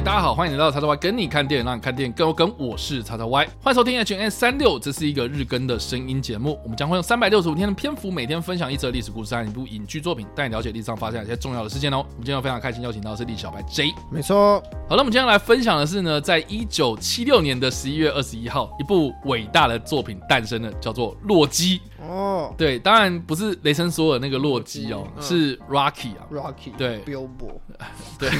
[0.00, 2.50] 嗨，大家好，欢迎来到叉叉 Y 跟你看电影，让你看电影更有梗。
[2.56, 6.58] 我是叉叉 Y，欢迎收听 H N 三六，这是一个日更的声音节目。
[6.62, 11.98] 我们将会用三百六十五天的篇幅，每天分享一则历史故事和一部影剧作品，带你了解历史上发生一些重要的事件哦。
[11.98, 14.62] 我们今天非常开心邀请到的是李小白 J，没错。
[14.88, 21.78] 好了，我们今天来分享的是呢，在一九七六年的十一月二十一号，一部伟大的作品诞生了，叫做《洛基》。
[22.00, 27.60] 哦，对，当然不是雷神索尔那个洛基哦，嗯、是 Rocky 啊，Rocky，对，Billboard，
[28.18, 28.30] 对，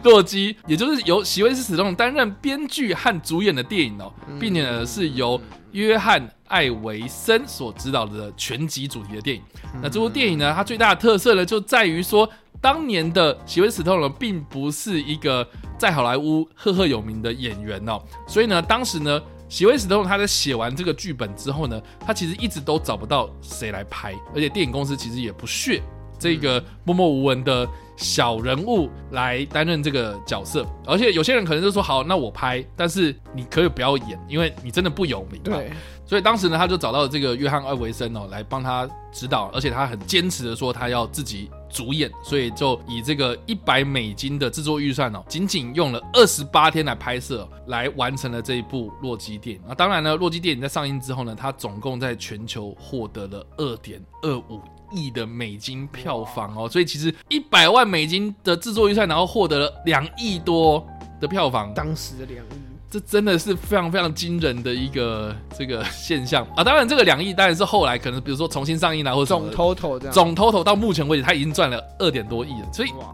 [0.02, 5.38] 洛基，也就是由席维斯·史东担任编剧和主演的电影哦，并且呢是由
[5.72, 9.42] 约翰·艾维森所执导的全集主题的电影。
[9.82, 12.26] 那这部电影呢，它最大的特色呢，就在于说，
[12.62, 15.46] 当年的席维斯·史东呢，并不是一个
[15.76, 19.20] 在好莱坞赫赫有名的演员哦，所以呢，当时呢。
[19.54, 25.80] 席维史特龙他在写完这个剧本之后呢，他其实一直都找不到谁来拍，而且电影公司其实也不屑
[26.18, 27.64] 这个默默无闻的
[27.96, 35.40] 小人物来担任这个角色，而且有些人可能就说好，那我拍，但是你可以不要演，因为你真的不有名。
[35.44, 35.70] 对，
[36.06, 49.62] 所以当时呢，他就找到了这个约翰·艾维森哦来帮他指导，而且他很坚持的说他要自己主演，所以就以这个一百美金的制作预算哦，仅仅用了二十八天来拍摄，来完成了这一部《洛基》电影。
[49.66, 54.60] 那当然呢，《洛基》电影在上映之后呢，它总共在全球获得了二点二五
[54.92, 60.86] 亿的美金票房哦，所以其实一百万美金的制作预算，然后获得了两亿多
[61.18, 66.62] 的票房，当时的两亿，这真的是非常非常惊人的一个 这个现象啊！
[66.62, 73.12] 当然，这个两亿当然是后来可能比如说重新上映啊，或者总 total 这样，总 total 到目前为止，他已经赚了二点多亿了，所以哇。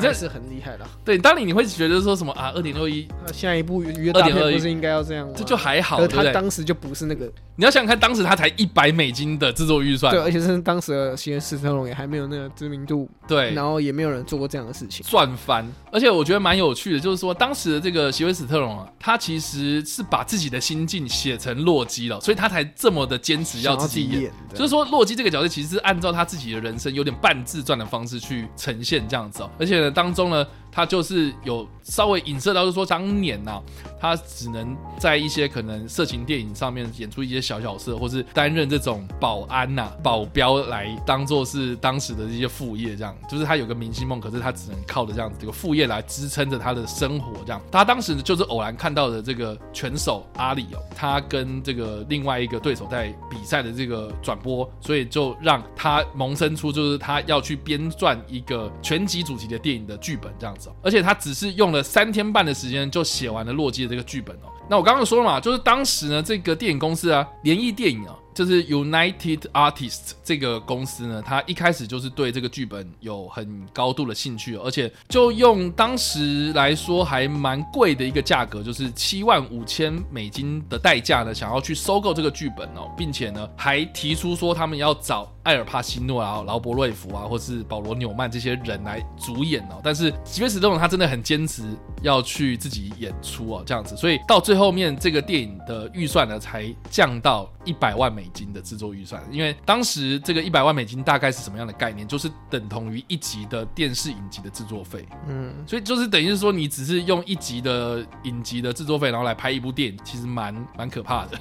[0.00, 0.86] 这是很厉害的。
[1.02, 2.52] 对，当你你会觉得说什么啊？
[2.54, 5.32] 二点六亿，下一部约大片不是应该要这样吗？
[5.36, 7.30] 这就还好，他当时就不是那个。
[7.58, 15.68] 你要想想看，当时他才一百美金的制作预算，对，而且是当时的席维斯特龙也还没有那个知名度，对，然后也没有人做过这样的事情，赚翻。
[15.90, 24.32] 而且我觉得蛮有趣的，就是说当时的这个席维斯特龙啊，他其实是把自己的心境写成洛基了，所以他才这么的坚持要自己演。
[24.54, 30.46] 就是说，洛基这个角色其实是按照他自己的人生有点半自传的方式去呈现这样子哦，而且呢，当中呢。
[30.78, 33.62] 他就是有稍微影射到，就是说当年呐、啊，
[34.00, 47.32] 他只能在一些可能色情电影上面演出一些小角色，或是担任这种保安呐、保镖来当做是当时的这些副业，这样就是他有个明星梦，可是他只能靠着这样子这个副业来支撑着他的生活。
[47.44, 60.67] 这样，他当时就是偶然看到的这个拳手阿里哦，他跟这个另外一个对手在比赛的这个转播，所以就让他萌生出就是他要去编撰一个全集主题的电影的剧本这样子。
[60.82, 64.48] 而且他只是用了三天半的时间就写完了《洛基》的这个剧本哦。
[64.68, 68.14] 那我刚刚说了嘛，就是当时呢，这个电影公司啊，联谊电影啊。
[68.38, 89.80] 就是 United Artists 这个公司呢，他一开始就是对这个剧本有很高度的兴趣，而且就用当时来说还蛮贵的一个价格，就是七万五千美金的代价呢，想要去收购这个剧本哦，并且呢还提出说他们要找艾尔帕西诺啊、劳勃瑞福啊，或是保罗纽曼这些人来主演哦。
[89.82, 91.64] 但是席维斯史东他真的很坚持
[92.02, 102.08] 要去自己演出哦，这样子，所以到最后面这个电影的预算呢才降到一百万美金的制作预算，因为当时这个一百万美金大概是什么样的概念？
[102.08, 105.06] 就是等同于一集的电视影集的制作费。
[105.28, 111.38] 嗯，所以就是等于是说，你只是用一集的影集的制作费，然后来拍一部电影，其实蛮蛮可怕的，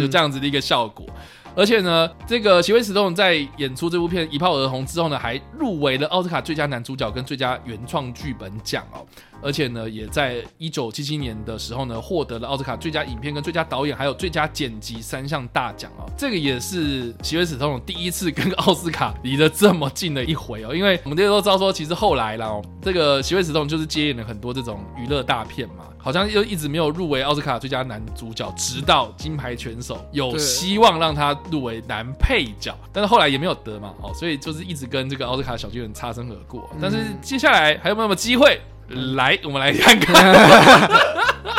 [0.00, 1.06] 有 这样子的一个效果。
[1.54, 9.06] 而且呢，这个席维史东在演出这部片一炮而红之后呢，还入围了奥斯卡最佳男主角跟最佳原创剧本奖哦。
[9.42, 16.10] 而且呢，也在一九七七年的时候呢，获得了奥斯卡最佳影片跟最佳导演，还有最佳剪辑三项大奖哦。
[16.16, 20.74] 这个也是席维史东第一次跟奥斯卡离得这么近的一回哦。
[20.74, 36.68] 因为我们大家都知道说，其实后来啦哦，这个席维史东就是接演了很多这种娱乐大片嘛，好像又一直没有入围奥斯卡最佳男主角，直到《金牌拳手》有希望让他入围男配角，但是后来也没有得嘛哦，所以就是一直跟这个奥斯卡小巨人擦身而过。
[36.80, 38.60] 但是接下来还有没有机会？
[38.88, 40.90] 来，我们来看看。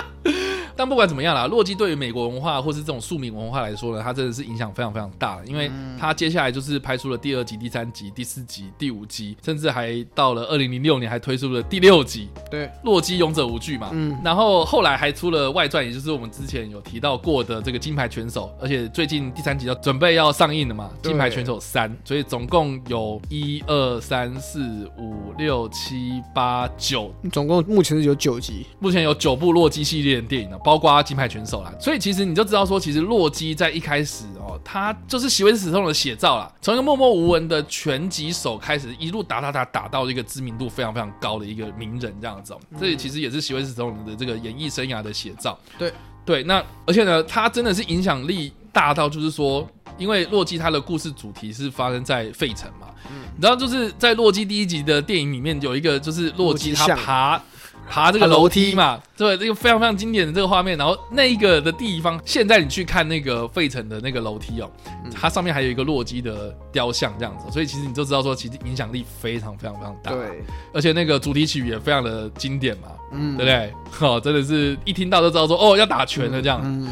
[0.79, 12.29] 但不管怎么样啦，洛基对于美国文化或是这种庶民文化来说呢，它真的是影响非常非常大的，因为它接下来就是拍出了第二集、第三集、第四集、第五集，甚至还到了二零零六年还推出了第六集。
[12.49, 13.89] 对，洛基勇者无惧嘛。
[13.91, 14.17] 嗯。
[14.23, 21.93] 然后后来还出了外传，也就是我们之前有提到过的这个金牌拳手，而且最近第三集要准备要上映了嘛，金牌拳手三。
[22.05, 30.57] 所以总共有一二三四五六七八九，总共目前是有九集，目前有九部洛基系列的电影呢。
[30.69, 31.74] 包括金牌拳手啦。
[31.80, 36.51] 所以其实你就知道说，其实洛基在一开始哦，他就是席维斯·史特龙的写照啦。
[36.62, 42.56] 从一个默默无闻的拳击手开始，一路打打打打到一个知名度非常非常高的一个名人这样子。
[42.80, 45.57] 这里其实也是席维斯·史特龙的这个演艺生涯的写照。
[45.80, 45.92] 对
[46.24, 49.68] 对，那而且呢，他真的是影响力大到就是说，
[49.98, 52.89] 因为洛基他的故事主题是发生在费城嘛。
[53.10, 57.42] 嗯，你知道就是在洛基第一集的电影里面有一个就是洛基他爬。
[57.89, 60.77] 爬这个楼梯嘛，对，这个非常非常经典的这个画面。
[60.77, 64.69] 然后那一个的地方，现在你去看那个费城的那个楼梯哦，
[65.13, 70.12] 它上面还有一个洛基的雕像这样子，所以其实你就知道说，其实影响力非常非常非常大。
[70.12, 70.44] 对，
[70.74, 74.07] 而且那个主题曲也非常的经典嘛，嗯，对不对？
[74.07, 76.62] 哦，真的是一听到就知道说，哦，要打拳了这样。
[76.63, 76.88] 嗯。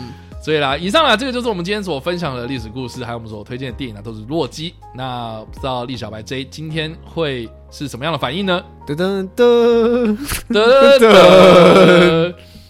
[0.47, 4.73] 所以啦，以上啦，这个就是我们今天所分享的历史故事，还有我们所推荐的电影呢，都是洛基。
[4.95, 8.63] 那不知道栗小白 J 今天会是什么样的反应呢？
[8.87, 10.17] 噔噔噔
[10.47, 10.63] 噔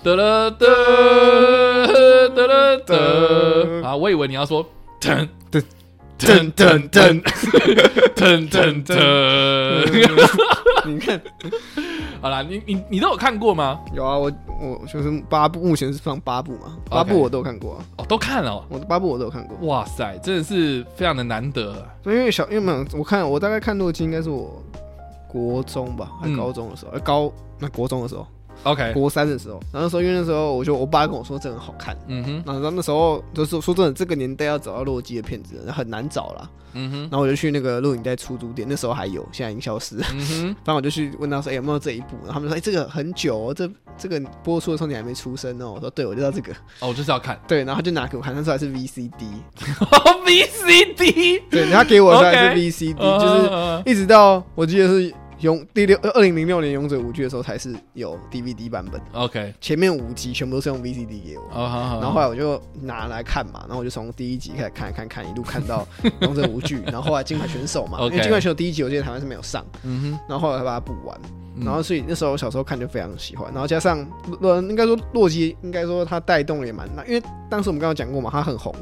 [0.04, 0.58] 噔噔噔
[2.34, 3.96] 噔噔啊！
[3.96, 4.66] 我以为你要说
[5.00, 5.62] 噔噔
[6.18, 7.22] 噔噔噔
[8.16, 8.98] 噔噔噔，
[10.88, 11.22] 你看。
[12.22, 13.80] 好啦，你你你都有看过吗？
[13.94, 17.86] 有啊，我我就是八部，目前是放八部嘛，八部我都有看过啊。
[17.98, 19.68] 哦，都看了，我的八部我都有看过。
[19.68, 21.86] 哇塞，真的是非常的难得。
[22.06, 24.62] 因为小，因为没有，我看我大概看洛基应该是我
[25.28, 28.26] 国中吧，还高中的时候，呃，高那国中的时候。
[28.64, 36.50] OK，国三的时候，然后说因为那时候我就我爸跟我说这很好看，嗯哼，然后那时候就是说真的，这个年代要找到洛基的片子很难找了。
[36.74, 40.06] 嗯哼，然后我就去那个录影带出租店，那时候还有，现在已经消失了。
[40.14, 42.18] 嗯哼， 然后我就去问他说，哎、欸，有没有这一部？
[42.26, 45.72] 然后他们说，哎、欸，这个很久哦，这这个播出的时候你还没出生哦。
[45.76, 46.52] 我说，对，我就知道这个。
[46.82, 47.40] 哦，我就是要看。
[47.48, 53.20] 对，然后他就拿给我看，那时候还是 VCD，VCD， 对，他给我的时候还是 VCD，、okay.
[53.22, 53.50] 就是
[53.90, 55.14] 一直到我记得是。
[55.40, 59.00] 勇第六二零零六年《勇者无惧》的时候才是有 DVD 版本。
[59.14, 61.44] OK，前面五集全部都是用 VCD 给我。
[61.54, 62.04] Oh, oh, oh.
[62.04, 65.88] 然后后来我就拿来看嘛，然后我就从第一集开始看，看，看，一路看到
[66.22, 69.64] 《勇者无惧》，然后后来《金牌选手》嘛.因为《金牌选手》第一集我记得台湾是没有上。
[69.84, 70.20] 嗯哼。
[70.28, 71.16] 然后后来才把它补完，
[71.64, 74.04] 然后所以那时候我小时候看就非常喜欢，然后加上
[74.42, 78.74] 洛应该说洛基应该说他带动也蛮大，因为当时我们刚刚讲过嘛，他很红，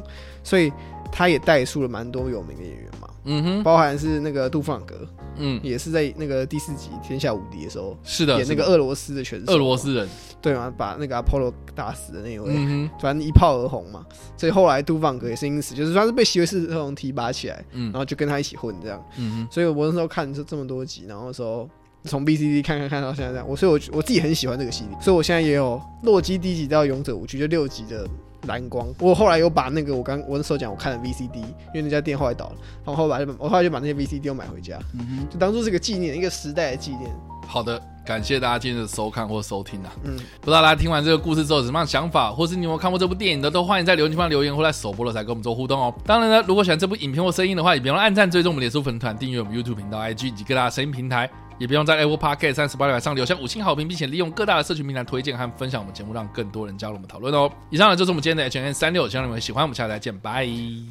[0.42, 0.72] 所以
[1.12, 3.05] 他也带出了蛮多有名的演员嘛。
[3.26, 5.06] 嗯哼，包含是那个杜弗朗格。
[5.38, 10.08] 嗯，也是在那个第四集《天下无敌》的时候，是的，演那个俄罗斯的选手，俄罗斯人，
[10.40, 10.72] 对吗？
[10.74, 14.06] 把那个阿波罗打死的那一位，嗯，反正一炮而红嘛。
[14.34, 21.68] 所以后来杜放格也是因此，就是算是被席维斯特龙提拔起来，嗯，然后就跟他一起混这样，嗯哼，所以我那时候看这这么多集，然后说
[22.06, 28.06] 从 B C D 看看看到现在这样，我所以我我自己很喜欢这个系列，所以我现在也有洛基第一集到勇者无惧就六集的。
[28.46, 32.54] 蓝光，我后来又把那个我刚我那时候讲我看了 VCD，因为那家店后来倒了，
[32.84, 37.10] 然后后来就我后来就把那些 VCD 又买回家，嗯哼，就当做是个纪念，一个时代的纪念。
[37.44, 45.92] 好的，感谢大家今天的收看或收听啊，嗯，不知道大家听完这个故事之后有什么样想法，或是你有没有看过这部电影的，都欢迎在留言区留言或在首播的时候跟我们做互动哦。
[46.04, 51.28] 当然呢，如果喜欢这部影片或声音的话，也别忘了按赞、追踪我们脸书粉团、订阅我们 YouTube 频道、IG 以及各大声音平台。
[51.58, 57.50] 也不用在 Apple Podcast 三十八点上留下五星好评，并且利用各大的社群平台推荐和分享我们节目，让更多人加入我们讨论哦。
[57.70, 60.46] 以上呢就是我们今天的 H N 36，希望你们喜欢，我们下次再见，拜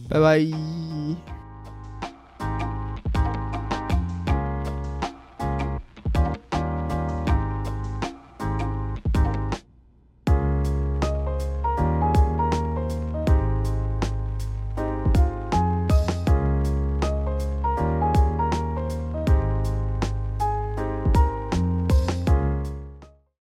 [0.10, 1.45] 拜拜。